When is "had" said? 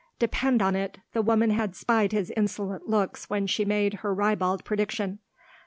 1.51-1.75